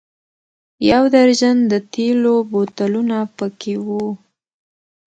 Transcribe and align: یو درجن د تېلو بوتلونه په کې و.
یو 0.91 1.03
درجن 1.15 1.57
د 1.71 1.73
تېلو 1.93 2.35
بوتلونه 2.51 3.17
په 3.37 3.45
کې 3.59 3.75
و. 3.85 3.87